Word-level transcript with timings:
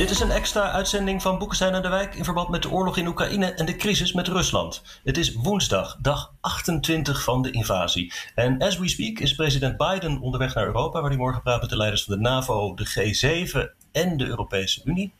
Dit 0.00 0.10
is 0.10 0.20
een 0.20 0.30
extra 0.30 0.70
uitzending 0.70 1.22
van 1.22 1.38
Boekenstein 1.38 1.74
en 1.74 1.82
de 1.82 1.88
Wijk 1.88 2.14
in 2.14 2.24
verband 2.24 2.48
met 2.48 2.62
de 2.62 2.70
oorlog 2.70 2.96
in 2.96 3.06
Oekraïne 3.06 3.54
en 3.54 3.66
de 3.66 3.76
crisis 3.76 4.12
met 4.12 4.28
Rusland. 4.28 4.82
Het 5.04 5.16
is 5.16 5.34
woensdag, 5.34 5.96
dag 6.00 6.32
28 6.40 7.22
van 7.22 7.42
de 7.42 7.50
invasie. 7.50 8.12
En 8.34 8.58
as 8.62 8.78
we 8.78 8.88
speak 8.88 9.18
is 9.18 9.34
president 9.34 9.76
Biden 9.76 10.20
onderweg 10.20 10.54
naar 10.54 10.66
Europa, 10.66 11.00
waar 11.00 11.10
hij 11.10 11.18
morgen 11.18 11.42
praat 11.42 11.60
met 11.60 11.70
de 11.70 11.76
leiders 11.76 12.04
van 12.04 12.14
de 12.14 12.20
NAVO, 12.20 12.74
de 12.74 12.88
G7 12.88 13.74
en 13.92 14.16
de 14.16 14.26
Europese 14.26 14.80
Unie. 14.84 15.12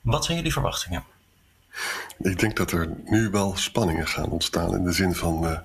Wat 0.00 0.24
zijn 0.24 0.36
jullie 0.36 0.52
verwachtingen? 0.52 1.04
Ik 2.18 2.38
denk 2.38 2.56
dat 2.56 2.72
er 2.72 2.88
nu 3.04 3.30
wel 3.30 3.56
spanningen 3.56 4.06
gaan 4.06 4.28
ontstaan 4.28 4.74
in 4.74 4.84
de 4.84 4.92
zin 4.92 5.14
van 5.14 5.44
uh, 5.44 5.58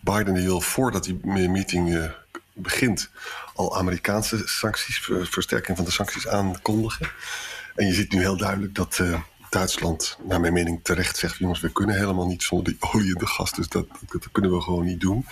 Biden 0.00 0.34
die 0.34 0.44
wil 0.44 0.60
voordat 0.60 1.04
die 1.04 1.20
meeting 1.48 1.88
uh, 1.88 2.10
begint 2.52 3.10
al 3.54 3.76
Amerikaanse 3.76 4.42
sancties, 4.44 5.10
versterking 5.22 5.76
van 5.76 5.86
de 5.86 5.92
sancties 5.92 6.28
aankondigen. 6.28 7.10
En 7.74 7.86
je 7.86 7.94
ziet 7.94 8.12
nu 8.12 8.20
heel 8.20 8.36
duidelijk 8.36 8.74
dat 8.74 8.98
uh, 9.02 9.20
Duitsland, 9.52 10.18
naar 10.28 10.40
mijn 10.40 10.52
mening, 10.52 10.80
terecht 10.82 11.16
zegt: 11.16 11.38
jongens, 11.38 11.60
we 11.60 11.72
kunnen 11.72 11.96
helemaal 11.96 12.26
niet 12.26 12.42
zonder 12.42 12.66
die 12.66 12.90
olie 12.92 13.12
en 13.12 13.18
de 13.18 13.26
gas, 13.26 13.52
dus 13.52 13.68
dat, 13.68 13.86
dat, 14.10 14.28
kunnen 14.32 14.50
we 14.50 14.60
gewoon 14.60 14.84
niet 14.84 15.00
doen. 15.00 15.26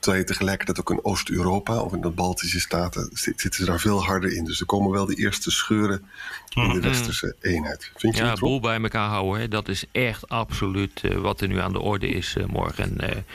Terwijl 0.00 0.22
je 0.22 0.28
tegelijkertijd 0.28 0.80
ook 0.80 0.90
in 0.90 1.04
Oost-Europa 1.04 1.80
of 1.80 1.92
in 1.92 2.00
de 2.00 2.10
Baltische 2.10 2.60
staten 2.60 3.10
zitten 3.12 3.52
ze 3.52 3.64
daar 3.64 3.80
veel 3.80 4.04
harder 4.04 4.32
in. 4.32 4.44
Dus 4.44 4.60
er 4.60 4.66
komen 4.66 4.90
wel 4.90 5.06
de 5.06 5.14
eerste 5.14 5.50
scheuren 5.50 6.08
in 6.54 6.68
de 6.68 6.80
westerse 6.80 7.36
eenheid. 7.40 7.90
Vind 7.96 8.16
je 8.16 8.24
ja, 8.24 8.34
boel 8.34 8.60
bij 8.60 8.82
elkaar 8.82 9.08
houden, 9.08 9.40
hè? 9.40 9.48
dat 9.48 9.68
is 9.68 9.84
echt 9.92 10.28
absoluut 10.28 11.02
uh, 11.02 11.16
wat 11.16 11.40
er 11.40 11.48
nu 11.48 11.60
aan 11.60 11.72
de 11.72 11.80
orde 11.80 12.08
is 12.08 12.34
uh, 12.38 12.44
morgen. 12.44 13.00
En, 13.00 13.26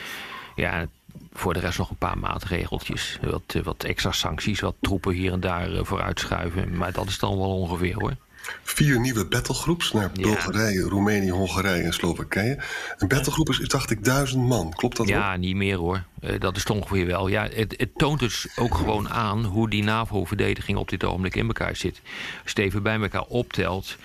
ja, 0.56 0.86
voor 1.32 1.54
de 1.54 1.60
rest 1.60 1.78
nog 1.78 1.90
een 1.90 1.96
paar 1.96 2.18
maatregeltjes. 2.18 3.18
Wat, 3.22 3.56
wat 3.62 3.84
extra 3.84 4.12
sancties, 4.12 4.60
wat 4.60 4.74
troepen 4.80 5.12
hier 5.12 5.32
en 5.32 5.40
daar 5.40 5.84
vooruitschuiven. 5.84 6.76
Maar 6.76 6.92
dat 6.92 7.06
is 7.06 7.18
dan 7.18 7.38
wel 7.38 7.58
ongeveer 7.58 7.94
hoor. 7.94 8.16
Vier 8.62 9.00
nieuwe 9.00 9.26
battlegroeps 9.26 9.92
naar 9.92 10.10
ja. 10.12 10.22
Bulgarije, 10.22 10.80
Roemenië, 10.80 11.30
Hongarije 11.30 11.82
en 11.82 11.92
Slowakije. 11.92 12.58
Een 12.98 13.08
battlegroep 13.08 13.48
is, 13.48 13.58
dacht 13.58 13.90
ik, 13.90 14.04
duizend 14.04 14.46
man. 14.46 14.72
Klopt 14.76 14.96
dat 14.96 15.08
Ja, 15.08 15.32
ook? 15.32 15.38
niet 15.38 15.56
meer 15.56 15.76
hoor. 15.76 16.02
Uh, 16.20 16.40
dat 16.40 16.56
is 16.56 16.64
toch 16.64 16.76
ongeveer 16.76 17.06
wel. 17.06 17.28
Ja, 17.28 17.48
het, 17.52 17.74
het, 17.76 17.90
toont 17.96 18.20
dus 18.20 18.46
ook 18.56 18.74
gewoon 18.84 19.08
aan 19.08 19.44
hoe 19.44 19.70
die 19.70 19.82
NAVO-verdediging 19.82 20.78
op 20.78 20.88
dit 20.88 21.04
ogenblik 21.04 21.36
in 21.36 21.46
elkaar 21.46 21.76
zit. 21.76 22.00
Als 22.42 22.52
je 22.52 22.54
het 22.54 22.58
even 22.58 22.82
bij 22.82 23.00
elkaar 23.00 23.24
optelt, 23.28 23.96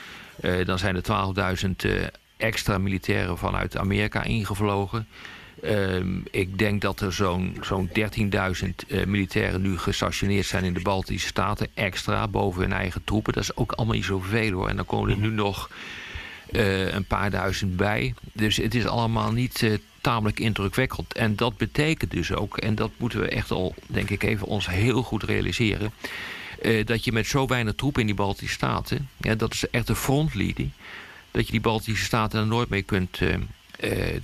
uh, 0.41 0.65
dan 0.65 0.77
zijn 0.79 0.95
er 0.95 1.03
12.000 1.65 1.69
uh, 1.85 2.03
extra 2.37 2.77
militairen 2.77 3.37
vanuit 3.37 3.77
Amerika 3.77 4.23
ingevlogen. 4.23 5.07
Um, 5.63 6.23
ik 6.31 6.57
denk 6.57 6.81
dat 6.81 7.01
er 7.01 7.13
zo'n 7.13 7.57
zo'n 7.61 7.89
13.000 7.89 7.99
uh, 8.87 9.05
militairen 9.05 9.61
nu 9.61 9.77
gestationeerd 9.77 10.45
zijn 10.45 10.63
in 10.63 10.73
de 10.73 10.81
Baltische 10.81 11.27
Staten. 11.27 11.67
Extra 11.73 12.27
boven 12.27 12.61
hun 12.61 12.73
eigen 12.73 13.03
troepen. 13.03 13.33
Dat 13.33 13.43
is 13.43 13.55
ook 13.55 13.71
allemaal 13.71 13.95
niet 13.95 14.05
zoveel 14.05 14.51
hoor. 14.51 14.69
En 14.69 14.75
dan 14.75 14.85
komen 14.85 15.09
er 15.09 15.17
nu 15.17 15.29
nog 15.29 15.69
uh, 16.51 16.93
een 16.93 17.05
paar 17.05 17.31
duizend 17.31 17.75
bij. 17.75 18.13
Dus 18.33 18.57
het 18.57 18.75
is 18.75 18.85
allemaal 18.85 19.31
niet 19.31 19.61
uh, 19.61 19.77
tamelijk 20.01 20.39
indrukwekkend. 20.39 21.13
En 21.13 21.35
dat 21.35 21.57
betekent 21.57 22.11
dus 22.11 22.33
ook, 22.33 22.57
en 22.57 22.75
dat 22.75 22.91
moeten 22.97 23.19
we 23.19 23.27
echt 23.27 23.51
al, 23.51 23.75
denk 23.87 24.09
ik, 24.09 24.23
even 24.23 24.47
ons 24.47 24.67
heel 24.67 25.03
goed 25.03 25.23
realiseren. 25.23 25.91
Dat 26.85 27.03
je 27.03 27.11
met 27.11 27.27
zo 27.27 27.47
weinig 27.47 27.73
troepen 27.75 28.01
in 28.01 28.07
die 28.07 28.15
Baltische 28.15 28.53
Staten, 28.53 29.09
ja, 29.17 29.35
dat 29.35 29.53
is 29.53 29.69
echt 29.69 29.87
de 29.87 29.95
frontlinie, 29.95 30.71
dat 31.31 31.45
je 31.45 31.51
die 31.51 31.61
Baltische 31.61 32.05
Staten 32.05 32.39
er 32.39 32.47
nooit 32.47 32.69
mee 32.69 32.81
kunt 32.81 33.19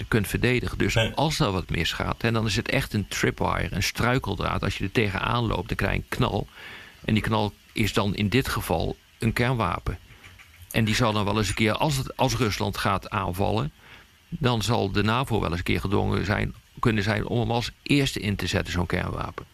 kunt 0.08 0.28
verdedigen. 0.28 0.78
Dus 0.78 0.94
nee. 0.94 1.12
als 1.14 1.40
er 1.40 1.52
wat 1.52 1.70
misgaat, 1.70 2.24
en 2.24 2.34
dan 2.34 2.46
is 2.46 2.56
het 2.56 2.70
echt 2.70 2.94
een 2.94 3.08
tripwire, 3.08 3.68
een 3.72 3.84
struikeldraad. 3.84 4.64
Als 4.64 4.78
je 4.78 4.84
er 4.84 4.92
tegenaan 4.92 5.46
loopt, 5.46 5.68
dan 5.68 5.78
krijg 5.78 5.94
je 5.94 6.00
een 6.00 6.06
knal. 6.08 6.48
En 7.06 7.14
die 7.14 7.24
knal 7.24 7.54
is 7.72 7.94
dan 7.94 8.16
in 8.16 8.30
dit 8.30 8.48
geval 8.48 8.96
een 9.20 9.34
kernwapen. 9.34 9.98
En 10.72 10.86
die 10.86 10.96
zal 10.96 11.14
dan 11.14 11.26
wel 11.26 11.38
eens 11.38 11.48
een 11.48 11.54
keer, 11.54 11.74
als, 11.74 11.98
het, 11.98 12.18
als 12.18 12.36
Rusland 12.36 12.78
gaat 12.78 13.10
aanvallen, 13.10 13.72
dan 14.30 14.62
zal 14.62 14.92
de 14.92 15.04
NAVO 15.04 15.40
wel 15.40 15.50
eens 15.50 15.58
een 15.58 15.64
keer 15.64 15.80
gedwongen 15.80 16.26
zijn, 16.26 16.54
kunnen 16.80 17.04
zijn 17.04 17.28
om 17.28 17.40
hem 17.40 17.52
als 17.52 17.72
eerste 17.82 18.20
in 18.20 18.36
te 18.36 18.48
zetten, 18.48 18.74
zo'n 18.74 18.86
kernwapen. 18.86 19.46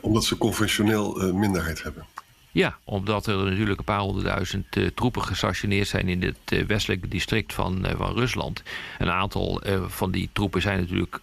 Omdat 0.00 0.24
ze 0.24 0.38
conventioneel 0.38 1.24
uh, 1.24 1.34
minderheid 1.34 1.82
hebben. 1.82 2.06
Ja, 2.52 2.78
omdat 2.84 3.26
er 3.26 3.36
natuurlijk 3.36 3.78
een 3.78 3.84
paar 3.84 4.00
honderdduizend 4.00 4.76
uh, 4.76 4.86
troepen 4.94 5.22
gestationeerd 5.22 5.88
zijn 5.88 6.08
in 6.08 6.22
het 6.22 6.52
uh, 6.52 6.64
westelijke 6.64 7.08
district 7.08 7.52
van, 7.52 7.86
uh, 7.86 7.92
van 7.96 8.14
Rusland. 8.14 8.62
Een 8.98 9.10
aantal 9.10 9.62
van 9.86 10.10
die 10.10 10.30
troepen 10.32 10.62
zijn 10.62 10.78
natuurlijk 10.80 11.20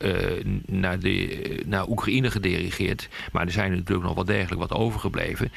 naar, 0.65 0.99
de, 0.99 1.61
naar 1.65 1.87
Oekraïne 1.87 2.31
gedirigeerd. 2.31 3.09
Maar 3.31 3.45
er 3.45 3.51
zijn 3.51 3.71
natuurlijk 3.71 4.05
nog 4.07 4.15
wel 4.15 4.25
degelijk 4.25 4.61
wat 4.61 4.73
overgebleven. 4.73 5.51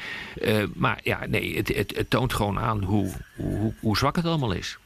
maar 0.75 0.99
ja, 1.03 1.25
nee, 1.27 1.57
het, 1.57 1.67
het, 1.67 2.09
toont 2.09 2.33
gewoon 2.33 2.59
aan 2.59 2.83
hoe, 2.83 3.11
hoe, 3.35 3.73
hoe 3.79 3.97
zwak 3.97 4.15
het 4.15 4.25
allemaal 4.25 4.51
is. 4.51 4.77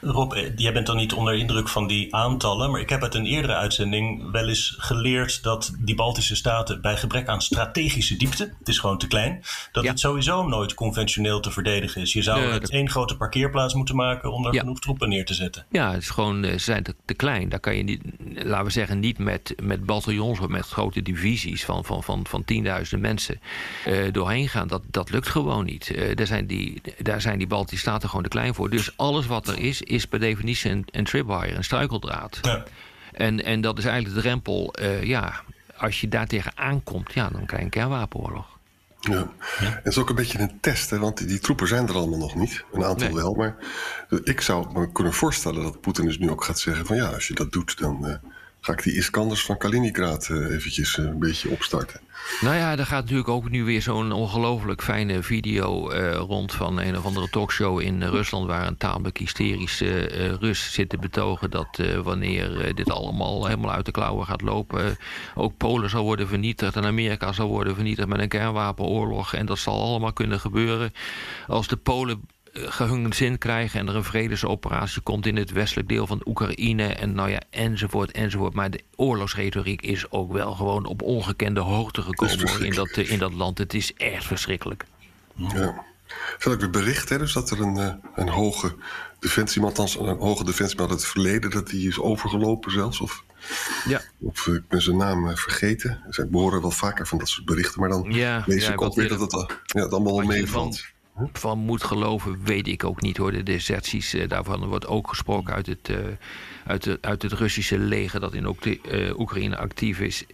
Rob, 0.00 0.34
jij 0.56 0.72
bent 0.72 0.86
dan 0.86 0.96
niet 0.96 1.12
onder 1.12 1.34
indruk 1.34 1.68
van 1.68 1.86
die 1.86 2.14
aantallen, 2.14 2.70
maar 2.70 2.80
ik 2.80 2.88
heb 2.88 3.02
uit 3.02 3.14
een 3.14 3.26
eerdere 3.26 3.54
uitzending 3.54 4.30
wel 4.30 4.48
eens 4.48 4.74
geleerd 4.78 5.42
dat 5.42 5.74
die 5.78 5.94
Baltische 5.94 6.36
staten 6.36 6.80
bij 6.80 6.96
gebrek 6.96 7.28
aan 7.28 7.42
strategische 7.42 8.16
diepte, 8.16 8.54
het 8.58 8.68
is 8.68 8.78
gewoon 8.78 8.98
te 8.98 9.06
klein, 9.06 9.44
dat 9.72 9.84
ja. 9.84 9.90
het 9.90 10.00
sowieso 10.00 10.48
nooit 10.48 10.74
conventioneel 10.74 11.40
te 11.40 11.50
verdedigen 11.50 12.00
is. 12.00 12.12
Je 12.12 12.22
zou 12.22 12.40
het 12.40 12.70
één 12.70 12.90
grote 12.90 13.16
parkeerplaats 13.16 13.74
moeten 13.74 13.96
maken 13.96 14.32
om 14.32 14.42
daar 14.42 14.52
ja. 14.52 14.60
genoeg 14.60 14.80
troepen 14.80 15.08
neer 15.08 15.24
te 15.24 15.34
zetten. 15.34 15.66
Ja, 15.70 15.92
het 15.92 16.02
is 16.02 16.10
gewoon, 16.10 16.44
ze 16.44 16.58
zijn 16.58 16.82
te, 16.82 16.94
te, 17.04 17.14
klein. 17.14 17.48
Daar 17.48 17.60
kan 17.60 17.76
je 17.76 17.82
niet, 17.82 18.02
laten 18.34 18.64
we 18.64 18.70
zeggen, 18.70 19.00
niet 19.00 19.18
met, 19.18 19.54
met 19.62 19.84
bataljons 19.84 20.40
of 20.40 20.48
met 20.48 20.66
grote 20.66 21.02
divisies 21.02 21.64
van, 21.64 21.84
van, 21.84 22.02
van, 22.02 22.26
van 22.28 22.44
tienduizenden 22.44 23.08
mensen 23.08 23.40
uh, 23.86 24.12
doorheen 24.12 24.48
gaan. 24.48 24.68
Dat, 24.68 24.82
dat 24.90 25.10
lukt 25.10 25.28
gewoon 25.28 25.64
niet. 25.64 25.90
Uh, 25.90 26.16
daar, 26.16 26.26
zijn 26.26 26.46
die, 26.46 26.80
daar 26.98 27.20
zijn 27.20 27.38
die 27.38 27.46
Baltische 27.46 27.80
staten 27.80 28.08
gewoon 28.08 28.24
te 28.24 28.30
klein 28.30 28.54
voor. 28.54 28.70
Dus 28.70 28.96
alles 28.96 29.26
wat 29.26 29.48
er 29.48 29.58
is, 29.58 29.75
is 29.82 30.06
per 30.06 30.18
definitie 30.18 30.70
een, 30.70 30.84
een 30.90 31.04
tripwire, 31.04 31.54
een 31.54 31.64
struikeldraad. 31.64 32.38
Ja. 32.42 32.64
En, 33.12 33.44
en 33.44 33.60
dat 33.60 33.78
is 33.78 33.84
eigenlijk 33.84 34.14
de 34.14 34.20
drempel. 34.20 34.74
Uh, 34.80 35.02
ja, 35.02 35.40
als 35.76 36.00
je 36.00 36.08
daar 36.08 36.26
tegen 36.26 36.52
aankomt, 36.54 37.12
ja, 37.12 37.28
dan 37.28 37.46
krijg 37.46 37.58
je 37.58 37.64
een 37.64 37.70
kernwapenoorlog. 37.70 38.46
Ja. 39.00 39.12
ja. 39.12 39.30
En 39.58 39.72
het 39.72 39.86
is 39.86 39.98
ook 39.98 40.08
een 40.08 40.14
beetje 40.14 40.38
een 40.38 40.60
test, 40.60 40.90
hè, 40.90 40.98
want 40.98 41.18
die, 41.18 41.26
die, 41.26 41.38
troepen 41.38 41.68
zijn 41.68 41.88
er 41.88 41.94
allemaal 41.94 42.18
nog 42.18 42.34
niet. 42.34 42.64
Een 42.72 42.84
aantal 42.84 43.08
nee. 43.08 43.16
wel, 43.16 43.34
maar 43.34 43.56
ik 44.24 44.40
zou 44.40 44.72
me 44.72 44.92
kunnen 44.92 45.12
voorstellen 45.12 45.62
dat 45.62 45.80
Poetin 45.80 46.04
dus 46.04 46.18
nu 46.18 46.30
ook 46.30 46.44
gaat 46.44 46.58
zeggen 46.58 46.86
van 46.86 46.96
ja, 46.96 47.08
als 47.08 47.28
je 47.28 47.34
dat 47.34 47.52
doet, 47.52 47.78
dan 47.78 48.08
uh, 48.08 48.14
ga 48.66 48.72
ik 48.72 48.82
die 48.82 48.96
Iskanders 48.96 49.44
van 49.44 49.58
Kaliningrad 49.58 50.28
uh, 50.28 50.54
eventjes 50.54 50.96
een 50.96 51.18
beetje 51.18 51.50
opstarten. 51.50 52.00
Nou 52.40 52.56
ja, 52.56 52.78
er 52.78 52.86
gaat 52.86 53.02
natuurlijk 53.02 53.28
ook 53.28 53.50
nu 53.50 53.64
weer 53.64 53.82
zo'n 53.82 54.12
ongelooflijk 54.12 54.82
fijne 54.82 55.22
video 55.22 55.92
uh, 55.92 56.14
rond 56.14 56.52
van 56.52 56.80
een 56.80 56.96
of 56.96 57.04
andere 57.04 57.28
talkshow 57.28 57.80
in 57.80 58.02
Rusland, 58.02 58.46
waar 58.46 58.66
een 58.66 58.76
tamelijk 58.76 59.18
hysterische 59.18 60.04
Rus 60.40 60.72
zit 60.72 60.88
te 60.88 60.98
betogen 60.98 61.50
dat 61.50 61.80
wanneer 62.02 62.74
dit 62.74 62.90
allemaal 62.90 63.46
helemaal 63.46 63.72
uit 63.72 63.86
de 63.86 63.92
klauwen 63.92 64.26
gaat 64.26 64.42
lopen, 64.42 64.96
ook 65.34 65.56
Polen 65.56 65.90
zal 65.90 66.02
worden 66.02 66.28
vernietigd 66.28 66.76
en 66.76 66.84
Amerika 66.84 67.32
zal 67.32 67.48
worden 67.48 67.74
vernietigd 67.74 68.08
met 68.08 68.20
een 68.20 68.28
kernwapenoorlog. 68.28 69.34
En 69.34 69.46
dat 69.46 69.58
zal 69.58 69.82
allemaal 69.82 70.12
kunnen 70.12 70.40
gebeuren 70.40 70.92
als 71.46 71.68
de 71.68 71.76
Polen 71.76 72.20
gehungerd 72.58 73.16
zin 73.16 73.38
krijgen 73.38 73.80
en 73.80 73.88
er 73.88 73.96
een 73.96 74.04
vredesoperatie 74.04 75.02
komt 75.02 75.26
in 75.26 75.36
het 75.36 75.50
westelijk 75.50 75.88
deel 75.88 76.06
van 76.06 76.22
Oekraïne 76.24 76.86
en 76.86 77.14
nou 77.14 77.30
ja, 77.30 77.40
enzovoort, 77.50 78.10
enzovoort. 78.10 78.54
Maar 78.54 78.70
de 78.70 78.80
oorlogsretoriek 78.96 79.82
is 79.82 80.10
ook 80.10 80.32
wel 80.32 80.52
gewoon 80.54 80.86
op 80.86 81.02
ongekende 81.02 81.60
hoogte 81.60 82.02
gekomen 82.02 82.64
in 82.64 82.74
dat, 82.74 82.96
in 82.96 83.18
dat 83.18 83.32
land. 83.32 83.58
Het 83.58 83.74
is 83.74 83.94
echt 83.94 84.24
verschrikkelijk. 84.24 84.84
Ja. 85.34 85.84
Er 86.06 86.36
zijn 86.38 86.54
ook 86.54 86.60
weer 86.60 86.70
berichten, 86.70 87.18
dus 87.18 87.32
dat 87.32 87.50
er 87.50 87.60
een, 87.60 88.00
een 88.14 88.28
hoge 88.28 88.74
defensie, 89.18 89.62
althans 89.62 89.98
een 89.98 90.18
hoge 90.18 90.44
defensie 90.44 90.80
uit 90.80 90.90
het 90.90 91.06
verleden, 91.06 91.50
dat 91.50 91.68
die 91.68 91.88
is 91.88 92.00
overgelopen 92.00 92.72
zelfs. 92.72 93.00
Of, 93.00 93.24
ja. 93.88 94.00
of 94.20 94.46
ik 94.46 94.68
ben 94.68 94.82
zijn 94.82 94.96
naam 94.96 95.36
vergeten. 95.36 96.02
Dus 96.06 96.18
ik 96.18 96.26
horen 96.32 96.60
wel 96.60 96.70
vaker 96.70 97.06
van 97.06 97.18
dat 97.18 97.28
soort 97.28 97.46
berichten, 97.46 97.80
maar 97.80 97.88
dan 97.88 98.06
ja, 98.08 98.42
lees 98.46 98.66
ja, 98.66 98.72
ik 98.72 98.80
ook 98.80 98.94
weer 98.94 99.08
dat 99.08 99.20
het, 99.20 99.32
ja, 99.64 99.82
het 99.82 99.92
allemaal 99.92 100.20
meevalt 100.20 100.94
van 101.32 101.58
moet 101.58 101.82
geloven, 101.82 102.44
weet 102.44 102.68
ik 102.68 102.84
ook 102.84 103.00
niet 103.00 103.16
hoor. 103.16 103.32
De 103.32 103.42
deserties, 103.42 104.14
uh, 104.14 104.28
daarvan 104.28 104.66
wordt 104.66 104.86
ook 104.86 105.08
gesproken 105.08 105.54
uit 105.54 105.66
het, 105.66 105.88
uh, 105.88 105.96
uit, 106.66 106.82
de, 106.82 106.98
uit 107.00 107.22
het 107.22 107.32
Russische 107.32 107.78
leger 107.78 108.20
dat 108.20 108.34
in 108.34 108.56
uh, 108.62 109.18
Oekraïne 109.18 109.56
actief 109.56 110.00
is. 110.00 110.24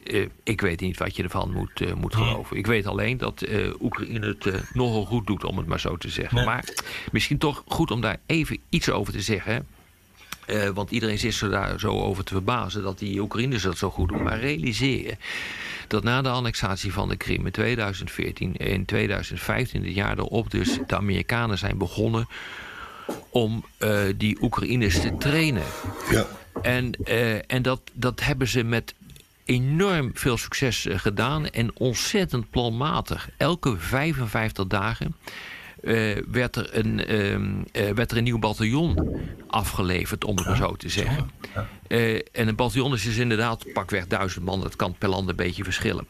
ik 0.43 0.61
weet 0.61 0.81
niet 0.81 0.99
wat 0.99 1.17
je 1.17 1.23
ervan 1.23 1.53
moet, 1.53 1.95
moet 1.95 2.15
geloven. 2.15 2.57
Ik 2.57 2.67
weet 2.67 2.87
alleen 2.87 3.19
dat 3.19 3.47
Oekraïne 3.81 4.37
het 4.39 4.73
nogal 4.73 5.05
goed 5.05 5.27
doet, 5.27 5.45
om 5.45 5.57
het 5.57 5.67
maar 5.67 5.81
zo 5.81 5.97
te 5.97 6.09
zeggen. 6.09 6.37
Nee. 6.37 6.45
Maar 6.45 6.65
misschien 7.13 7.39
toch 7.39 7.63
goed 7.67 7.91
om 7.91 8.01
daar 8.01 8.19
even 8.27 8.59
iets 8.69 8.91
over 8.91 9.13
te 9.13 9.21
zeggen. 9.21 9.67
Uh, 10.47 10.69
want 10.69 10.91
iedereen 10.91 11.19
zit 11.19 11.41
er 11.41 11.51
daar 11.51 11.81
zo 11.81 12.01
over 12.01 12.25
te 12.25 12.33
verbazen 12.33 12.83
dat 12.83 12.99
die 12.99 13.21
Oekraïners 13.21 13.63
dat 13.63 13.79
zo 13.79 13.91
goed 13.91 14.09
doen. 14.09 14.23
Maar 14.23 14.41
realiseer 14.41 15.03
je 15.03 15.17
dat 15.93 16.03
na 16.03 16.23
de 16.23 16.29
annexatie 16.29 16.93
van 16.93 17.09
de 17.09 17.17
Krim 17.17 17.47
in 17.47 17.53
2014, 17.53 18.57
in 18.57 18.85
2015, 18.85 19.85
het 19.85 19.95
jaar 19.95 20.19
erop, 20.19 20.51
dus 20.51 20.79
de 20.87 20.97
Amerikanen 20.97 21.59
zijn 21.59 21.79
begonnen 21.79 22.29
om 23.31 23.65
uh, 23.79 24.01
die 24.17 24.43
Oekraïners 24.43 25.01
te 25.01 25.17
trainen. 25.17 25.63
Ja. 26.11 26.27
En, 26.63 26.93
uh, 27.05 27.53
en 27.53 27.63
dat, 27.63 27.81
dat 27.93 28.21
hebben 28.21 28.49
ze 28.49 28.63
met 28.63 28.95
enorm 29.45 30.11
veel 30.15 30.37
succes 30.37 30.87
gedaan 30.91 31.47
en 31.47 31.71
ontzettend 31.77 32.51
planmatig. 32.51 33.29
Elke 33.37 33.77
55 33.79 34.67
dagen 34.67 35.15
uh, 35.83 36.17
werd, 36.31 36.57
er 36.57 36.79
een, 36.79 37.13
uh, 37.13 37.91
werd 37.91 38.11
er 38.11 38.17
een 38.17 38.25
nieuw 38.25 38.39
bataljon 38.39 39.21
afgeleverd, 39.47 40.25
om 40.25 40.37
het 40.37 40.47
maar 40.47 40.57
zo 40.57 40.77
te 40.77 40.89
zeggen. 40.89 41.31
Uh, 41.89 42.15
en 42.15 42.49
een 42.49 42.57
bataljon 42.57 42.93
is 42.93 43.03
dus 43.03 43.17
inderdaad 43.17 43.73
pakweg 43.73 44.07
duizend 44.07 44.45
man. 44.45 44.61
Dat 44.61 44.77
kan 44.77 44.95
per 44.99 45.09
land 45.09 45.29
een 45.29 45.37
beetje 45.37 45.65
verschillen. 45.65 46.07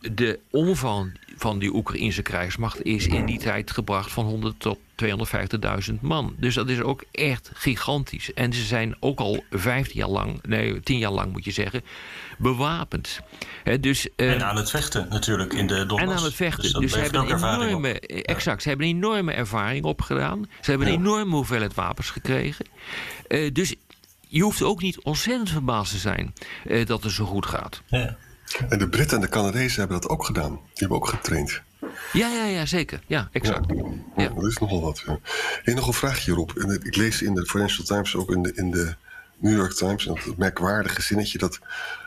de 0.00 0.38
omvang 0.50 1.18
van 1.38 1.58
die 1.58 1.74
Oekraïnse 1.74 2.22
krijgsmacht 2.22 2.84
is 2.84 3.06
in 3.06 3.26
die 3.26 3.38
tijd 3.38 3.70
gebracht 3.70 4.12
van 4.12 4.24
100 4.24 4.60
tot 4.60 4.78
250.000 5.90 5.94
man. 6.00 6.34
Dus 6.36 6.54
dat 6.54 6.68
is 6.68 6.80
ook 6.80 7.04
echt 7.12 7.50
gigantisch. 7.54 8.34
En 8.34 8.52
ze 8.52 8.64
zijn 8.64 8.96
ook 9.00 9.18
al 9.18 9.44
15 9.50 9.98
jaar 9.98 10.08
lang, 10.08 10.42
nee, 10.42 10.80
10 10.80 10.98
jaar 10.98 11.10
lang 11.10 11.32
moet 11.32 11.44
je 11.44 11.50
zeggen, 11.50 11.82
bewapend. 12.38 13.20
dus, 13.80 14.08
uh, 14.16 14.32
en 14.32 14.46
aan 14.46 14.56
het 14.56 14.70
vechten 14.70 15.06
natuurlijk 15.10 15.52
in 15.52 15.66
de 15.66 15.86
Donbass. 15.86 16.10
En 16.10 16.16
aan 16.16 16.24
het 16.24 16.34
vechten. 16.34 16.62
Dus, 16.62 16.72
dus 16.72 16.92
ze 16.92 16.98
hebben 16.98 17.20
een 17.20 17.66
enorme, 17.66 18.00
exact, 18.00 18.62
ze 18.62 18.68
hebben 18.68 18.86
een 18.86 18.96
enorme 18.96 19.32
ervaring 19.32 19.84
opgedaan. 19.84 20.46
Ze 20.60 20.70
hebben 20.70 20.88
een 20.88 20.94
enorme 20.94 21.34
hoeveelheid 21.34 21.74
wapens 21.74 22.10
gekregen. 22.10 22.66
Uh, 23.28 23.50
dus 23.52 23.74
je 24.28 24.42
hoeft 24.42 24.62
ook 24.62 24.82
niet 24.82 25.02
ontzettend 25.02 25.50
verbaasd 25.50 25.92
te 25.92 25.98
zijn 25.98 26.34
uh, 26.66 26.86
dat 26.86 27.02
het 27.02 27.12
zo 27.12 27.24
goed 27.24 27.46
gaat. 27.46 27.82
Ja. 27.86 28.16
En 28.68 28.78
de 28.78 28.88
Britten 28.88 29.16
en 29.16 29.22
de 29.22 29.28
Canadezen 29.28 29.78
hebben 29.80 30.00
dat 30.00 30.10
ook 30.10 30.24
gedaan. 30.24 30.50
Die 30.50 30.60
hebben 30.74 30.96
ook 30.96 31.08
getraind. 31.08 31.62
Ja, 32.12 32.28
ja, 32.28 32.44
ja, 32.44 32.66
zeker. 32.66 33.00
Ja, 33.06 33.28
exact. 33.32 33.66
Ja, 34.16 34.28
Dat 34.28 34.44
is 34.44 34.58
nogal 34.58 34.80
wat. 34.80 35.02
Ja. 35.06 35.18
En 35.64 35.74
nog 35.74 35.86
een 35.86 35.92
vraagje 35.92 36.24
hierop. 36.24 36.52
Ik 36.82 36.96
lees 36.96 37.22
in 37.22 37.34
de 37.34 37.46
Financial 37.46 37.84
Times, 37.86 38.16
ook 38.16 38.30
in 38.30 38.42
de, 38.42 38.52
in 38.54 38.70
de 38.70 38.94
New 39.38 39.56
York 39.56 39.72
Times, 39.72 40.04
dat 40.04 40.36
merkwaardige 40.36 41.02
zinnetje 41.02 41.38
dat 41.38 41.58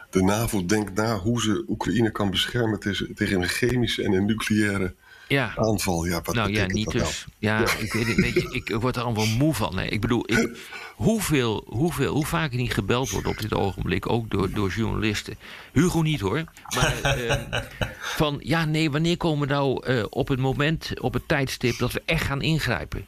de 0.09 0.23
NAVO 0.23 0.65
denkt 0.65 0.93
na 0.93 1.17
hoe 1.17 1.41
ze 1.41 1.63
Oekraïne 1.67 2.11
kan 2.11 2.29
beschermen 2.29 2.79
tegen 3.15 3.41
een 3.41 3.47
chemische 3.47 4.03
en 4.03 4.13
een 4.13 4.25
nucleaire 4.25 4.93
ja. 5.31 5.53
aanval. 5.55 6.05
Ja, 6.05 6.21
wat 6.21 6.35
nou 6.35 6.51
ja, 6.51 6.65
niet 6.65 6.91
dus. 6.91 7.01
Nou? 7.01 7.13
Ja, 7.37 7.59
ja, 7.59 7.77
Ik, 7.77 7.93
weet, 7.93 8.15
weet 8.15 8.33
je, 8.33 8.49
ik 8.51 8.69
word 8.69 8.95
er 8.95 9.03
allemaal 9.03 9.25
moe 9.25 9.53
van. 9.53 9.77
Hè. 9.77 9.85
Ik 9.85 10.01
bedoel, 10.01 10.23
ik, 10.25 10.57
hoeveel, 10.95 11.63
hoeveel, 11.67 12.13
hoe 12.13 12.25
vaak 12.25 12.51
er 12.51 12.57
niet 12.57 12.73
gebeld 12.73 13.09
wordt 13.09 13.27
op 13.27 13.39
dit 13.39 13.53
ogenblik, 13.53 14.09
ook 14.09 14.29
door, 14.29 14.51
door 14.51 14.69
journalisten. 14.69 15.37
Hugo 15.73 16.01
niet 16.01 16.19
hoor. 16.19 16.43
Maar 16.75 17.17
uh, 17.17 17.35
van 18.21 18.39
ja, 18.43 18.65
nee, 18.65 18.91
wanneer 18.91 19.17
komen 19.17 19.47
we 19.47 19.53
nou 19.53 19.87
uh, 19.87 20.05
op 20.09 20.27
het 20.27 20.39
moment, 20.39 20.99
op 20.99 21.13
het 21.13 21.27
tijdstip 21.27 21.77
dat 21.77 21.91
we 21.91 22.01
echt 22.05 22.25
gaan 22.25 22.41
ingrijpen? 22.41 23.05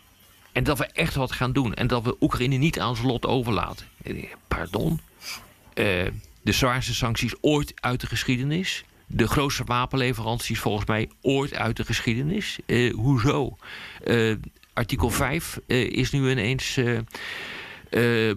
En 0.51 0.63
dat 0.63 0.77
we 0.77 0.85
echt 0.85 1.15
wat 1.15 1.31
gaan 1.31 1.51
doen. 1.51 1.73
En 1.73 1.87
dat 1.87 2.03
we 2.03 2.15
Oekraïne 2.19 2.55
niet 2.55 2.79
aan 2.79 2.95
zijn 2.95 3.07
lot 3.07 3.25
overlaten. 3.25 3.87
Pardon? 4.47 4.99
Uh, 5.73 6.07
de 6.41 6.51
zwaarste 6.51 6.93
sancties 6.93 7.33
ooit 7.41 7.73
uit 7.75 8.01
de 8.01 8.07
geschiedenis. 8.07 8.83
De 9.07 9.27
grootste 9.27 9.63
wapenleveranties 9.63 10.59
volgens 10.59 10.85
mij 10.85 11.09
ooit 11.21 11.53
uit 11.53 11.77
de 11.77 11.85
geschiedenis. 11.85 12.59
Uh, 12.65 12.93
hoezo? 12.93 13.57
Uh, 14.05 14.35
artikel 14.73 15.09
5 15.09 15.59
uh, 15.67 15.89
is 15.89 16.11
nu 16.11 16.29
ineens 16.29 16.79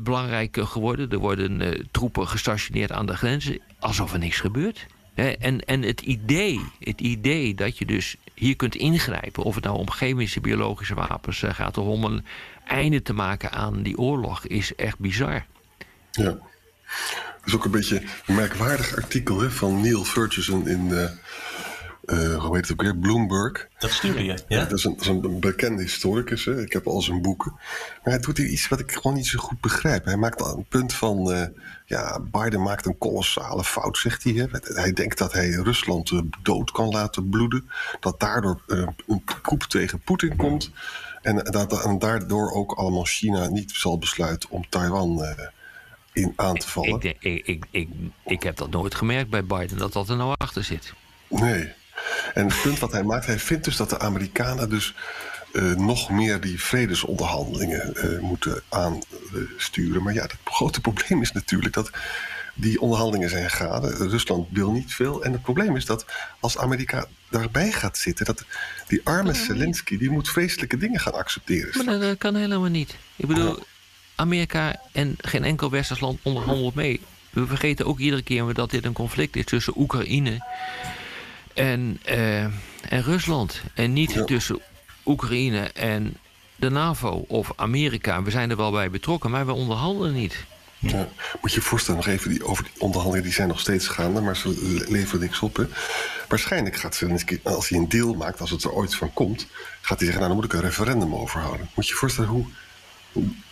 belangrijk 0.00 0.58
geworden. 0.60 1.10
Er 1.10 1.18
worden 1.18 1.86
troepen 1.90 2.28
gestationeerd 2.28 2.92
aan 2.92 3.06
de 3.06 3.16
grenzen. 3.16 3.60
Alsof 3.78 4.12
er 4.12 4.18
niks 4.18 4.40
gebeurt. 4.40 4.86
En, 5.14 5.60
en 5.60 5.82
het, 5.82 6.00
idee, 6.00 6.60
het 6.80 7.00
idee 7.00 7.54
dat 7.54 7.78
je 7.78 7.86
dus 7.86 8.16
hier 8.34 8.56
kunt 8.56 8.74
ingrijpen, 8.74 9.42
of 9.42 9.54
het 9.54 9.64
nou 9.64 9.76
om 9.76 9.90
chemische, 9.90 10.40
biologische 10.40 10.94
wapens 10.94 11.42
gaat, 11.46 11.78
of 11.78 11.86
om 11.86 12.04
een 12.04 12.24
einde 12.66 13.02
te 13.02 13.12
maken 13.12 13.52
aan 13.52 13.82
die 13.82 13.98
oorlog, 13.98 14.46
is 14.46 14.74
echt 14.74 14.98
bizar. 14.98 15.46
Ja 16.10 16.38
is 17.46 17.54
ook 17.54 17.64
een 17.64 17.70
beetje 17.70 18.02
een 18.26 18.34
merkwaardig 18.34 18.96
artikel 18.96 19.40
hè, 19.40 19.50
van 19.50 19.80
Neil 19.80 20.04
Ferguson 20.04 20.68
in, 20.68 20.86
uh, 20.86 21.04
uh, 22.06 22.44
hoe 22.44 22.54
heet 22.56 22.68
het 22.68 22.72
ook 22.72 22.82
weer, 22.82 22.96
Bloomberg. 22.96 23.68
Dat 23.78 23.90
stuurde 23.90 24.24
je, 24.24 24.38
ja? 24.48 24.64
dat, 24.64 24.72
is 24.72 24.84
een, 24.84 24.92
dat 24.96 25.00
is 25.00 25.08
een 25.08 25.40
bekende 25.40 25.82
historicus, 25.82 26.44
hè. 26.44 26.62
ik 26.62 26.72
heb 26.72 26.86
al 26.86 27.02
zijn 27.02 27.22
boeken. 27.22 27.52
Maar 27.52 28.12
hij 28.14 28.18
doet 28.18 28.36
hier 28.36 28.46
iets 28.46 28.68
wat 28.68 28.80
ik 28.80 28.92
gewoon 28.92 29.16
niet 29.16 29.26
zo 29.26 29.38
goed 29.38 29.60
begrijp. 29.60 30.04
Hij 30.04 30.16
maakt 30.16 30.40
een 30.40 30.66
punt 30.68 30.92
van, 30.92 31.32
uh, 31.32 31.42
ja, 31.86 32.20
Biden 32.20 32.62
maakt 32.62 32.86
een 32.86 32.98
kolossale 32.98 33.64
fout, 33.64 33.98
zegt 33.98 34.24
hij. 34.24 34.32
Hè. 34.32 34.46
Hij 34.62 34.92
denkt 34.92 35.18
dat 35.18 35.32
hij 35.32 35.50
Rusland 35.50 36.12
dood 36.42 36.70
kan 36.70 36.88
laten 36.88 37.28
bloeden. 37.28 37.70
Dat 38.00 38.20
daardoor 38.20 38.60
een 38.66 39.22
koep 39.42 39.62
tegen 39.62 40.00
Poetin 40.00 40.36
komt. 40.36 40.70
En, 41.22 41.36
dat, 41.36 41.84
en 41.84 41.98
daardoor 41.98 42.52
ook 42.52 42.72
allemaal 42.72 43.04
China 43.04 43.48
niet 43.48 43.70
zal 43.70 43.98
besluiten 43.98 44.50
om 44.50 44.68
Taiwan 44.68 45.36
in 46.16 46.32
aan 46.36 46.54
te 46.54 46.68
vallen. 46.68 47.00
Ik, 47.02 47.16
ik, 47.20 47.46
ik, 47.46 47.64
ik, 47.70 47.88
ik 48.24 48.42
heb 48.42 48.56
dat 48.56 48.70
nooit 48.70 48.94
gemerkt 48.94 49.30
bij 49.30 49.44
Biden, 49.44 49.78
dat 49.78 49.92
dat 49.92 50.08
er 50.08 50.16
nou 50.16 50.34
achter 50.38 50.64
zit. 50.64 50.92
Nee. 51.28 51.72
En 52.34 52.46
het 52.46 52.62
punt 52.62 52.78
wat 52.78 52.92
hij 52.92 53.02
maakt, 53.02 53.26
hij 53.26 53.38
vindt 53.38 53.64
dus 53.64 53.76
dat 53.76 53.90
de 53.90 53.98
Amerikanen 53.98 54.68
dus 54.68 54.94
uh, 55.52 55.74
nog 55.74 56.10
meer 56.10 56.40
die 56.40 56.60
vredesonderhandelingen 56.60 57.92
uh, 57.96 58.20
moeten 58.20 58.62
aansturen. 58.68 60.02
Maar 60.02 60.14
ja, 60.14 60.22
het 60.22 60.36
grote 60.44 60.80
probleem 60.80 61.22
is 61.22 61.32
natuurlijk 61.32 61.74
dat 61.74 61.90
die 62.54 62.80
onderhandelingen 62.80 63.30
zijn 63.30 63.50
gaande. 63.50 64.08
Rusland 64.08 64.48
wil 64.50 64.70
niet 64.70 64.94
veel. 64.94 65.24
En 65.24 65.32
het 65.32 65.42
probleem 65.42 65.76
is 65.76 65.86
dat 65.86 66.06
als 66.40 66.58
Amerika 66.58 67.06
daarbij 67.30 67.72
gaat 67.72 67.98
zitten, 67.98 68.24
dat 68.24 68.44
die 68.86 69.00
arme 69.04 69.34
Zelensky, 69.34 69.98
die 69.98 70.10
moet 70.10 70.28
vreselijke 70.28 70.76
dingen 70.76 71.00
gaan 71.00 71.14
accepteren. 71.14 71.84
Maar 71.84 71.98
dat, 71.98 72.18
kan 72.18 72.34
helemaal 72.34 72.70
niet. 72.70 72.96
Ik 73.16 73.26
bedoel, 73.26 73.58
Amerika 74.16 74.80
en 74.92 75.14
geen 75.18 75.44
enkel 75.44 75.70
westers 75.70 76.00
land 76.00 76.18
onderhandelt 76.22 76.74
mee. 76.74 77.00
We 77.30 77.46
vergeten 77.46 77.86
ook 77.86 77.98
iedere 77.98 78.22
keer 78.22 78.54
dat 78.54 78.70
dit 78.70 78.84
een 78.84 78.92
conflict 78.92 79.36
is 79.36 79.44
tussen 79.44 79.72
Oekraïne 79.76 80.46
en, 81.54 82.00
uh, 82.08 82.42
en 82.42 83.02
Rusland. 83.02 83.60
En 83.74 83.92
niet 83.92 84.26
tussen 84.26 84.60
Oekraïne 85.04 85.70
en 85.72 86.16
de 86.56 86.70
NAVO 86.70 87.24
of 87.28 87.52
Amerika. 87.56 88.22
We 88.22 88.30
zijn 88.30 88.50
er 88.50 88.56
wel 88.56 88.70
bij 88.70 88.90
betrokken, 88.90 89.30
maar 89.30 89.46
we 89.46 89.52
onderhandelen 89.52 90.12
niet. 90.14 90.44
Ja, 90.78 91.08
moet 91.40 91.52
je 91.52 91.60
je 91.60 91.66
voorstellen, 91.66 92.00
nog 92.04 92.14
even 92.14 92.30
die, 92.30 92.44
over 92.44 92.64
die 92.64 92.72
onderhandelingen, 92.78 93.24
die 93.24 93.36
zijn 93.36 93.48
nog 93.48 93.60
steeds 93.60 93.88
gaande, 93.88 94.20
maar 94.20 94.36
ze 94.36 94.84
leveren 94.88 95.20
niks 95.20 95.40
op. 95.40 95.56
Hè? 95.56 95.64
Waarschijnlijk 96.28 96.76
gaat 96.76 96.94
Zelensky, 96.94 97.38
als 97.42 97.68
hij 97.68 97.78
een 97.78 97.88
deal 97.88 98.14
maakt, 98.14 98.40
als 98.40 98.50
het 98.50 98.64
er 98.64 98.72
ooit 98.72 98.94
van 98.94 99.12
komt, 99.12 99.46
gaat 99.80 99.98
hij 99.98 100.06
zeggen, 100.06 100.16
nou 100.16 100.28
dan 100.28 100.36
moet 100.36 100.44
ik 100.44 100.52
een 100.52 100.68
referendum 100.68 101.14
overhouden. 101.14 101.68
Moet 101.74 101.86
je 101.86 101.92
je 101.92 101.98
voorstellen 101.98 102.30
hoe 102.30 102.46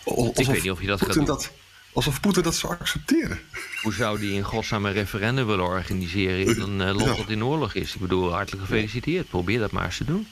Alsof 0.03 0.37
ik 0.37 0.45
weet 0.45 0.63
niet 0.63 0.71
of 0.71 0.81
je 0.81 0.87
dat 0.87 1.01
gaat 1.01 1.13
doen. 1.13 1.25
Dat, 1.25 1.51
alsof 1.93 2.19
Poetin 2.19 2.43
dat 2.43 2.55
zou 2.55 2.73
accepteren. 2.79 3.39
Hoe 3.83 3.93
zou 3.93 4.19
die 4.19 4.33
in 4.33 4.43
godsnaam 4.43 4.85
een 4.85 4.93
referendum 4.93 5.45
willen 5.45 5.65
organiseren 5.65 6.45
in 6.45 6.61
een 6.61 6.87
uh, 6.87 6.95
land 6.95 7.17
dat 7.17 7.29
in 7.29 7.43
oorlog 7.43 7.73
is? 7.73 7.93
Ik 7.93 8.01
bedoel, 8.01 8.33
hartelijk 8.33 8.65
gefeliciteerd. 8.65 9.29
Probeer 9.29 9.59
dat 9.59 9.71
maar 9.71 9.85
eens 9.85 9.97
te 9.97 10.05
doen. 10.05 10.27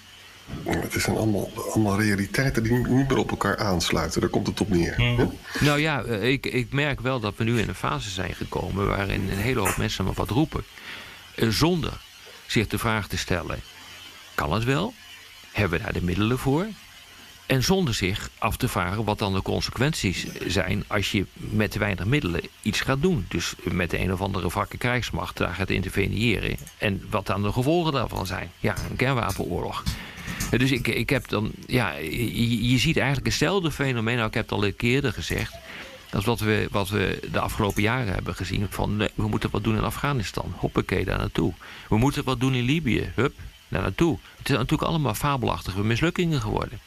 Het 0.64 1.02
zijn 1.02 1.16
allemaal, 1.16 1.52
allemaal 1.72 2.00
realiteiten 2.00 2.64
die 2.64 2.72
niet 2.74 2.88
meer 2.88 3.18
op 3.18 3.30
elkaar 3.30 3.58
aansluiten. 3.58 4.22
Daar 4.22 4.30
komt 4.30 4.48
het 4.48 4.62
op 4.62 4.70
neer. 4.70 4.96
Hmm. 4.96 5.38
Nou 5.60 5.80
ja, 5.80 6.04
eh, 6.04 6.32
ik, 6.32 6.46
ik 6.46 6.72
merk 6.72 7.00
wel 7.00 7.20
dat 7.20 7.34
we 7.38 7.44
nu 7.44 7.60
in 7.60 7.68
een 7.68 7.76
fase 7.76 8.10
zijn 8.10 8.34
gekomen... 8.34 8.88
waarin 8.88 9.30
een 9.30 9.38
hele 9.38 9.60
hoop 9.60 9.78
mensen 9.78 10.06
maar 10.06 10.14
wat 10.14 10.30
roepen. 10.30 10.64
Eh, 11.36 11.48
zonder 11.50 11.94
zich 12.46 12.68
de 12.68 12.78
vraag 12.78 13.08
te 13.08 13.18
stellen... 13.18 13.60
kan 14.36 14.54
het 14.54 14.64
wel? 14.64 14.94
Hebben 15.52 15.78
we 15.78 15.84
daar 15.84 15.94
de 15.94 16.04
middelen 16.04 16.40
voor? 16.40 16.68
En 17.54 17.64
zonder 17.64 17.94
zich 17.94 18.30
af 18.38 18.58
te 18.58 18.68
vragen 18.68 19.04
wat 19.04 19.20
dan 19.20 19.34
de 19.34 19.42
consequenties 19.42 20.26
zijn 20.48 20.84
als 20.88 21.12
je 21.12 21.26
met 21.36 21.72
te 21.72 21.80
weinig 21.80 22.06
middelen 22.06 22.42
iets 22.62 22.82
gaat 22.82 23.02
doen. 23.02 23.26
Dus 23.30 23.54
met 23.64 23.90
de 23.90 24.00
een 24.00 24.14
of 24.14 24.22
andere 24.22 24.50
vakke 24.50 24.78
krijgsmacht 24.78 25.38
daar 25.38 25.54
gaat 25.54 25.70
interveneren. 25.70 26.58
En 26.78 27.08
wat 27.10 27.26
dan 27.26 27.44
de 27.44 27.52
gevolgen 27.52 27.94
daarvan 27.94 28.26
zijn. 28.26 28.52
Ja, 28.60 28.76
een 28.90 28.96
kernwapenoorlog. 28.96 29.84
Dus 30.50 30.72
ik, 30.72 30.88
ik 30.88 31.10
heb 31.10 31.28
dan, 31.28 31.52
ja, 31.68 31.92
je, 31.92 32.78
ziet 32.78 32.98
eigenlijk 32.98 33.28
hetzelfde 33.28 33.72
fenomeen. 33.72 34.16
Nou, 34.16 34.28
ik 34.28 34.34
heb 34.34 34.44
het 34.44 34.60
al 34.60 34.66
een 34.66 34.76
keer 34.76 34.94
eerder 34.94 35.14
gezegd. 35.14 35.54
Dat 36.10 36.24
wat 36.24 36.40
we, 36.40 36.68
wat 36.72 36.90
we 36.90 37.20
de 37.32 37.40
afgelopen 37.40 37.82
jaren 37.82 38.14
hebben 38.14 38.36
gezien. 38.36 38.68
Van 38.70 38.98
we 38.98 39.28
moeten 39.28 39.50
wat 39.52 39.64
doen 39.64 39.78
in 39.78 39.84
Afghanistan. 39.84 40.54
Hoppakee, 40.58 41.06
daar 41.06 41.18
naartoe. 41.18 41.54
We 41.90 41.98
moeten 41.98 42.24
wat 42.24 42.40
doen 42.40 42.54
in 42.54 42.64
Libië. 42.64 43.12
Hup, 43.16 43.34
daar 43.68 43.82
naartoe. 43.82 44.18
Het 44.38 44.48
zijn 44.48 44.60
natuurlijk 44.60 44.90
allemaal 44.90 45.14
fabelachtige 45.14 45.84
mislukkingen 45.84 46.42
geworden. 46.42 46.80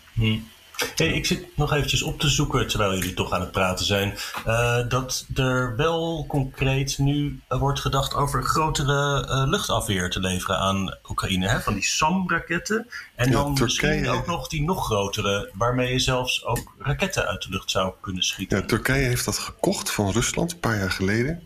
Hey, 0.97 1.13
ik 1.13 1.27
zit 1.27 1.57
nog 1.57 1.73
eventjes 1.73 2.03
op 2.03 2.21
te 2.21 2.29
zoeken, 2.29 2.69
terwijl 2.69 2.95
jullie 2.95 3.15
toch 3.15 3.33
aan 3.33 3.41
het 3.41 3.53
praten 3.53 3.87
zijn, 3.87 4.15
uh, 4.47 4.89
dat 4.89 5.27
er 5.35 5.77
wel 5.77 6.25
concreet 6.29 6.99
nu 6.99 7.41
wordt 7.49 7.81
gedacht 7.81 8.15
over 8.15 8.43
grotere 8.43 9.27
uh, 9.29 9.51
luchtafweer 9.51 10.11
te 10.11 10.21
leveren 10.21 10.59
aan 10.59 10.97
Oekraïne. 11.11 11.49
Hè? 11.49 11.61
Van 11.61 11.75
die 11.75 11.85
SAM-raketten. 11.85 12.87
En 13.15 13.31
dan 13.31 13.59
misschien 13.61 14.09
ook 14.09 14.27
nog 14.27 14.49
die 14.49 14.63
nog 14.63 14.85
grotere, 14.85 15.51
waarmee 15.55 15.93
je 15.93 15.99
zelfs 15.99 16.45
ook 16.45 16.75
raketten 16.79 17.27
uit 17.27 17.43
de 17.43 17.49
lucht 17.51 17.71
zou 17.71 17.93
kunnen 18.01 18.23
schieten. 18.23 18.59
Ja, 18.59 18.67
Turkije 18.67 19.07
heeft 19.07 19.25
dat 19.25 19.39
gekocht 19.39 19.91
van 19.91 20.11
Rusland 20.11 20.53
een 20.53 20.61
paar 20.61 20.79
jaar 20.79 20.91
geleden. 20.91 21.43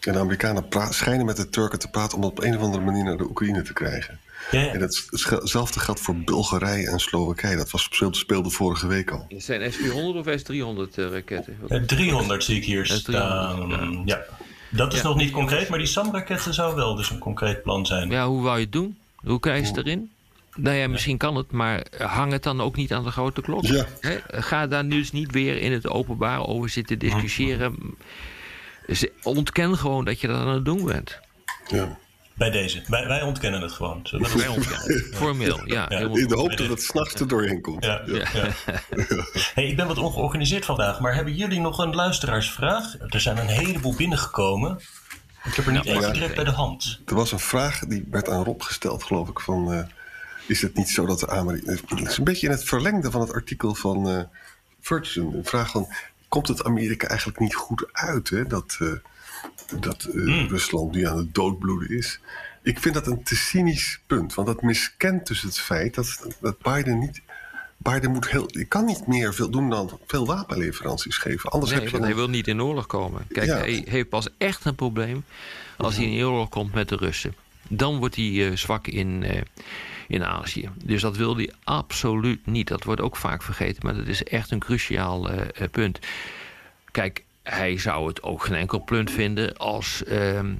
En 0.00 0.12
de 0.12 0.18
Amerikanen 0.18 0.64
schijnen 0.90 1.26
met 1.26 1.36
de 1.36 1.48
Turken 1.48 1.78
te 1.78 1.90
praten 1.90 2.16
om 2.16 2.22
dat 2.22 2.30
op 2.30 2.42
een 2.42 2.56
of 2.56 2.62
andere 2.62 2.84
manier 2.84 3.04
naar 3.04 3.16
de 3.16 3.28
Oekraïne 3.28 3.62
te 3.62 3.72
krijgen. 3.72 4.20
Ja, 4.50 4.72
En 4.72 4.80
hetzelfde 4.80 5.80
geldt 5.80 6.00
voor 6.00 6.16
Bulgarije 6.16 6.90
en 6.90 6.98
Slowakije. 6.98 7.56
Dat 7.56 7.70
was, 7.70 7.88
speelde 8.10 8.50
vorige 8.50 8.86
week 8.86 9.10
al. 9.10 9.24
Het 9.28 9.44
zijn 9.44 9.72
S-400 9.72 10.16
of 10.16 10.26
S-300 10.36 10.98
uh, 10.98 11.10
raketten? 11.10 11.86
300 11.86 12.44
zie 12.44 12.56
ik 12.56 12.64
hier 12.64 12.86
staan. 12.86 14.02
Ja. 14.04 14.24
Dat 14.70 14.92
is 14.92 15.02
nog 15.02 15.16
niet 15.16 15.30
concreet, 15.30 15.68
maar 15.68 15.78
die 15.78 15.88
SAM-raketten 15.88 16.54
zou 16.54 16.74
wel 16.74 16.94
dus 16.94 17.10
een 17.10 17.18
concreet 17.18 17.62
plan 17.62 17.86
zijn. 17.86 18.10
Ja, 18.10 18.26
hoe 18.26 18.42
wou 18.42 18.56
je 18.56 18.62
het 18.62 18.72
doen? 18.72 18.98
Hoe 19.16 19.40
krijg 19.40 19.60
je 19.60 19.66
het 19.66 19.76
erin? 19.76 20.10
Nou 20.56 20.76
ja, 20.76 20.88
misschien 20.88 21.16
kan 21.16 21.36
het, 21.36 21.50
maar 21.50 21.86
hang 21.98 22.32
het 22.32 22.42
dan 22.42 22.60
ook 22.60 22.76
niet 22.76 22.92
aan 22.92 23.04
de 23.04 23.10
grote 23.10 23.40
klok. 23.40 23.64
Ja. 23.64 23.86
Ga 24.30 24.66
daar 24.66 24.84
nu 24.84 24.96
dus 24.98 25.12
niet 25.12 25.30
weer 25.30 25.60
in 25.60 25.72
het 25.72 25.88
openbaar 25.88 26.46
over 26.46 26.68
zitten 26.68 26.98
discussiëren. 26.98 27.96
Ontken 29.22 29.76
gewoon 29.76 30.04
dat 30.04 30.20
je 30.20 30.26
dat 30.26 30.36
aan 30.36 30.48
het 30.48 30.64
doen 30.64 30.84
bent. 30.84 31.18
Ja. 31.66 31.98
Bij 32.38 32.50
deze. 32.50 32.82
Wij, 32.86 33.06
wij 33.06 33.22
ontkennen 33.22 33.60
het 33.60 33.72
gewoon. 33.72 34.06
Wij 34.10 34.46
ontkennen 34.46 35.04
Formeel, 35.14 35.60
ja. 35.64 35.88
In 35.90 36.28
de 36.28 36.36
hoop 36.36 36.56
dat 36.56 36.68
het 36.68 36.82
s'nachts 36.82 37.14
er 37.14 37.28
doorheen 37.28 37.60
komt. 37.60 37.84
Ja, 37.84 38.02
ja. 38.06 38.24
hey, 39.54 39.66
ik 39.66 39.76
ben 39.76 39.86
wat 39.86 39.98
ongeorganiseerd 39.98 40.64
vandaag, 40.64 41.00
maar 41.00 41.14
hebben 41.14 41.34
jullie 41.34 41.60
nog 41.60 41.78
een 41.78 41.94
luisteraarsvraag? 41.94 42.94
Er 43.08 43.20
zijn 43.20 43.38
een 43.38 43.46
heleboel 43.46 43.94
binnengekomen. 43.96 44.80
Ik 45.44 45.54
heb 45.54 45.66
er 45.66 45.72
niet 45.72 45.84
nou, 45.84 46.12
direct 46.12 46.34
bij 46.34 46.44
de 46.44 46.50
hand. 46.50 47.00
Er 47.06 47.14
was 47.14 47.32
een 47.32 47.38
vraag 47.38 47.78
die 47.78 48.06
werd 48.10 48.28
aan 48.28 48.44
Rob 48.44 48.62
gesteld, 48.62 49.02
geloof 49.02 49.28
ik, 49.28 49.40
van... 49.40 49.72
Uh, 49.72 49.82
is 50.46 50.62
het 50.62 50.74
niet 50.74 50.90
zo 50.90 51.06
dat 51.06 51.20
de 51.20 51.28
Amerika... 51.28 51.72
Het 51.86 52.08
is 52.08 52.18
een 52.18 52.24
beetje 52.24 52.46
in 52.46 52.52
het 52.52 52.64
verlengde 52.64 53.10
van 53.10 53.20
het 53.20 53.32
artikel 53.32 53.74
van 53.74 54.08
uh, 54.08 54.22
Ferguson. 54.80 55.34
Een 55.34 55.44
vraag 55.44 55.70
van, 55.70 55.88
komt 56.28 56.48
het 56.48 56.64
Amerika 56.64 57.08
eigenlijk 57.08 57.38
niet 57.38 57.54
goed 57.54 57.88
uit, 57.92 58.28
hè? 58.28 58.46
Dat... 58.46 58.78
Uh, 58.82 58.92
dat 59.80 60.08
uh, 60.12 60.48
Rusland 60.48 60.92
nu 60.92 61.06
aan 61.06 61.16
het 61.16 61.34
doodbloeden 61.34 61.90
is. 61.90 62.20
Ik 62.62 62.78
vind 62.78 62.94
dat 62.94 63.06
een 63.06 63.22
te 63.22 63.36
cynisch 63.36 64.00
punt. 64.06 64.34
Want 64.34 64.48
dat 64.48 64.62
miskent 64.62 65.26
dus 65.26 65.42
het 65.42 65.58
feit 65.58 65.94
dat, 65.94 66.26
dat 66.40 66.58
Biden 66.58 66.98
niet. 66.98 67.22
Biden 67.76 68.10
moet 68.10 68.30
heel, 68.30 68.44
je 68.46 68.64
kan 68.64 68.84
niet 68.84 69.06
meer 69.06 69.34
veel 69.34 69.50
doen 69.50 69.70
dan 69.70 69.98
veel 70.06 70.26
wapenleveranties 70.26 71.16
geven. 71.16 71.50
Anders 71.50 71.70
nee, 71.70 71.80
heb 71.80 71.90
je 71.90 71.96
want 71.96 72.08
hij 72.08 72.18
wil 72.18 72.28
niet 72.28 72.48
in 72.48 72.62
oorlog 72.62 72.86
komen. 72.86 73.26
Kijk, 73.28 73.48
hij 73.48 73.84
heeft 73.88 74.08
pas 74.08 74.28
echt 74.38 74.64
een 74.64 74.74
probleem 74.74 75.24
als 75.76 75.96
hij 75.96 76.04
in 76.04 76.24
oorlog 76.24 76.48
komt 76.48 76.74
met 76.74 76.88
de 76.88 76.96
Russen. 76.96 77.34
Dan 77.68 77.98
wordt 77.98 78.16
hij 78.16 78.24
uh, 78.24 78.56
zwak 78.56 78.86
in, 78.86 79.22
uh, 79.22 79.40
in 80.08 80.24
Azië. 80.24 80.68
Dus 80.84 81.00
dat 81.00 81.16
wil 81.16 81.36
hij 81.36 81.52
absoluut 81.64 82.46
niet. 82.46 82.68
Dat 82.68 82.84
wordt 82.84 83.00
ook 83.00 83.16
vaak 83.16 83.42
vergeten, 83.42 83.82
maar 83.82 83.94
dat 83.94 84.06
is 84.06 84.22
echt 84.22 84.50
een 84.50 84.58
cruciaal 84.58 85.30
uh, 85.32 85.40
punt. 85.70 85.98
Kijk, 86.90 87.24
hij 87.50 87.78
zou 87.78 88.08
het 88.08 88.22
ook 88.22 88.44
geen 88.44 88.56
enkel 88.56 88.78
punt 88.78 89.10
vinden 89.10 89.56
als 89.56 90.04
ehm, 90.04 90.54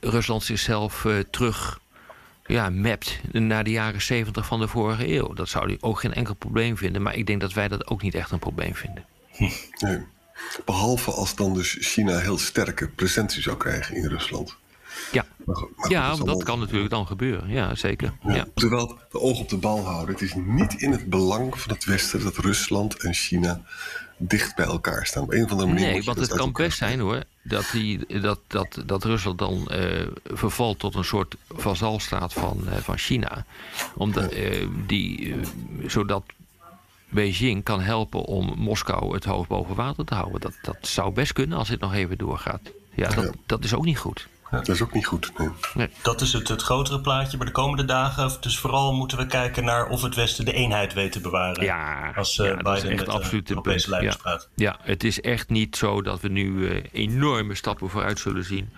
Rusland 0.00 0.42
zichzelf 0.42 1.04
uh, 1.04 1.18
terug 1.30 1.80
ja, 2.46 2.70
mapt 2.70 3.20
naar 3.32 3.64
de 3.64 3.70
jaren 3.70 4.02
70 4.02 4.46
van 4.46 4.60
de 4.60 4.68
vorige 4.68 5.08
eeuw. 5.08 5.32
Dat 5.32 5.48
zou 5.48 5.66
hij 5.66 5.76
ook 5.80 6.00
geen 6.00 6.14
enkel 6.14 6.34
probleem 6.34 6.76
vinden. 6.76 7.02
Maar 7.02 7.14
ik 7.14 7.26
denk 7.26 7.40
dat 7.40 7.52
wij 7.52 7.68
dat 7.68 7.86
ook 7.86 8.02
niet 8.02 8.14
echt 8.14 8.30
een 8.30 8.38
probleem 8.38 8.74
vinden. 8.74 9.04
Nee. 9.78 10.04
Behalve 10.64 11.10
als 11.10 11.34
dan 11.34 11.54
dus 11.54 11.76
China 11.80 12.18
heel 12.18 12.38
sterke 12.38 12.88
presentie 12.88 13.42
zou 13.42 13.56
krijgen 13.56 13.96
in 13.96 14.08
Rusland. 14.08 14.56
Ja, 15.12 15.24
ja 15.88 16.16
dat, 16.16 16.26
dat 16.26 16.42
kan 16.42 16.58
natuurlijk 16.58 16.90
dan 16.90 17.06
gebeuren. 17.06 17.48
Ja, 17.48 17.74
zeker. 17.74 18.12
Ja. 18.26 18.46
Terwijl 18.54 18.98
de 19.10 19.20
oog 19.20 19.40
op 19.40 19.48
de 19.48 19.56
bal 19.56 19.84
houden. 19.84 20.14
Het 20.14 20.22
is 20.22 20.34
niet 20.34 20.74
in 20.74 20.92
het 20.92 21.10
belang 21.10 21.60
van 21.60 21.72
het 21.72 21.84
Westen 21.84 22.22
dat 22.22 22.36
Rusland 22.36 23.02
en 23.02 23.14
China 23.14 23.60
dicht 24.18 24.56
bij 24.56 24.64
elkaar 24.64 25.06
staan. 25.06 25.22
Op 25.22 25.32
een 25.32 25.44
of 25.44 25.50
andere 25.50 25.68
manier. 25.68 25.86
Nee, 25.86 26.02
want 26.02 26.18
het 26.18 26.34
kan 26.34 26.52
best 26.52 26.78
zijn 26.78 27.00
hoor. 27.00 27.22
Dat, 27.42 27.68
die, 27.72 28.20
dat, 28.20 28.40
dat, 28.46 28.82
dat 28.86 29.04
Rusland 29.04 29.38
dan 29.38 29.68
uh, 29.70 30.06
vervalt 30.24 30.78
tot 30.78 30.94
een 30.94 31.04
soort 31.04 31.36
vazalstaat 31.48 32.32
van, 32.32 32.60
uh, 32.64 32.76
van 32.76 32.98
China. 32.98 33.44
Omdat, 33.94 34.34
uh, 34.34 34.68
die, 34.86 35.34
zodat 35.86 36.22
Beijing 37.08 37.64
kan 37.64 37.80
helpen 37.80 38.24
om 38.24 38.54
Moskou 38.56 39.14
het 39.14 39.24
hoofd 39.24 39.48
boven 39.48 39.74
water 39.74 40.04
te 40.04 40.14
houden. 40.14 40.40
Dat, 40.40 40.54
dat 40.62 40.76
zou 40.80 41.12
best 41.12 41.32
kunnen 41.32 41.58
als 41.58 41.68
dit 41.68 41.80
nog 41.80 41.94
even 41.94 42.18
doorgaat. 42.18 42.60
Ja, 42.94 43.08
dat, 43.08 43.34
dat 43.46 43.64
is 43.64 43.74
ook 43.74 43.84
niet 43.84 43.98
goed. 43.98 44.28
Dat 44.50 44.68
is 44.68 44.82
ook 44.82 44.92
niet 44.92 45.06
goed. 45.06 45.32
Nee. 45.74 45.88
Dat 46.02 46.20
is 46.20 46.32
het, 46.32 46.48
het 46.48 46.62
grotere 46.62 47.00
plaatje. 47.00 47.36
Maar 47.36 47.46
de 47.46 47.52
komende 47.52 47.84
dagen, 47.84 48.30
dus 48.40 48.58
vooral 48.58 48.92
moeten 48.92 49.18
we 49.18 49.26
kijken 49.26 49.64
naar 49.64 49.88
of 49.88 50.02
het 50.02 50.14
Westen 50.14 50.44
de 50.44 50.52
eenheid 50.52 50.92
weet 50.94 51.12
te 51.12 51.20
bewaren. 51.20 51.64
Ja, 51.64 52.12
als 52.14 52.38
uh, 52.38 52.46
ja, 52.46 52.56
Biden 52.56 52.74
is 52.74 52.82
echt 52.82 52.96
met, 52.96 53.08
absoluut 53.08 53.48
Europese 53.48 53.90
leiders 53.90 54.14
ja. 54.14 54.22
praat. 54.22 54.48
Ja, 54.54 54.76
het 54.82 55.04
is 55.04 55.20
echt 55.20 55.48
niet 55.48 55.76
zo 55.76 56.02
dat 56.02 56.20
we 56.20 56.28
nu 56.28 56.46
uh, 56.46 56.84
enorme 56.92 57.54
stappen 57.54 57.90
vooruit 57.90 58.18
zullen 58.18 58.44
zien 58.44 58.72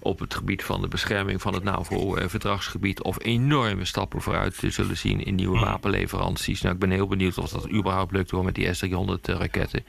op 0.00 0.18
het 0.18 0.34
gebied 0.34 0.64
van 0.64 0.80
de 0.80 0.88
bescherming 0.88 1.42
van 1.42 1.54
het 1.54 1.62
NAVO-verdragsgebied. 1.62 3.02
Of 3.02 3.24
enorme 3.24 3.84
stappen 3.84 4.20
vooruit 4.20 4.62
zullen 4.68 4.96
zien 4.96 5.24
in 5.24 5.34
nieuwe 5.34 5.58
hm. 5.58 5.64
wapenleveranties. 5.64 6.60
Nou, 6.60 6.74
ik 6.74 6.80
ben 6.80 6.90
heel 6.90 7.06
benieuwd 7.06 7.38
of 7.38 7.50
dat 7.50 7.70
überhaupt 7.70 8.12
lukt 8.12 8.30
hoor 8.30 8.44
met 8.44 8.54
die 8.54 8.74
S-300-raketten. 8.74 9.84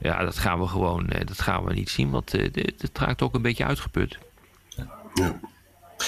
Ja, 0.00 0.24
dat 0.24 0.38
gaan 0.38 0.60
we 0.60 0.66
gewoon 0.66 1.06
dat 1.24 1.40
gaan 1.40 1.64
we 1.64 1.72
niet 1.72 1.90
zien, 1.90 2.10
want 2.10 2.32
het 2.32 2.98
raakt 2.98 3.22
ook 3.22 3.34
een 3.34 3.42
beetje 3.42 3.64
uitgeput. 3.64 4.18
Ja. 5.16 5.40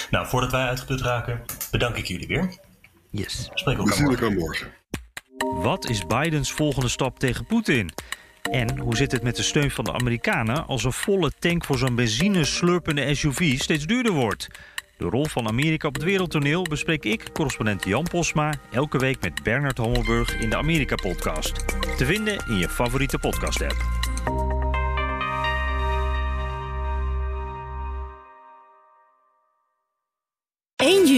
Nou, 0.09 0.27
voordat 0.27 0.51
wij 0.51 0.67
uitgeput 0.67 1.01
raken, 1.01 1.41
bedank 1.71 1.95
ik 1.95 2.05
jullie 2.05 2.27
weer. 2.27 2.57
Yes. 3.09 3.49
Spreken 3.53 3.83
we 3.83 4.03
elkaar 4.09 4.31
morgen. 4.31 4.67
Wat 5.37 5.89
is 5.89 6.05
Bidens 6.05 6.51
volgende 6.51 6.89
stap 6.89 7.19
tegen 7.19 7.45
Poetin? 7.45 7.91
En 8.51 8.77
hoe 8.77 8.95
zit 8.95 9.11
het 9.11 9.23
met 9.23 9.35
de 9.35 9.43
steun 9.43 9.71
van 9.71 9.83
de 9.83 9.93
Amerikanen 9.93 10.67
als 10.67 10.83
een 10.83 10.93
volle 10.93 11.31
tank 11.39 11.65
voor 11.65 11.77
zo'n 11.77 11.95
benzine-slurpende 11.95 13.15
SUV 13.15 13.59
steeds 13.59 13.85
duurder 13.85 14.13
wordt? 14.13 14.47
De 14.97 15.05
rol 15.05 15.25
van 15.25 15.47
Amerika 15.47 15.87
op 15.87 15.93
het 15.93 16.03
wereldtoneel 16.03 16.63
bespreek 16.63 17.03
ik, 17.03 17.29
correspondent 17.33 17.85
Jan 17.85 18.03
Posma, 18.03 18.53
elke 18.71 18.97
week 18.97 19.21
met 19.21 19.43
Bernard 19.43 19.77
Hommelburg 19.77 20.35
in 20.39 20.49
de 20.49 20.57
Amerika-podcast. 20.57 21.67
Te 21.97 22.05
vinden 22.05 22.43
in 22.47 22.57
je 22.57 22.69
favoriete 22.69 23.19
podcast-app. 23.19 24.38